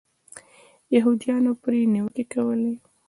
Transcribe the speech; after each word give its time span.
یهودیانو 0.95 1.51
پرې 1.61 1.81
نیوکې 1.93 2.23
کولې. 2.33 2.73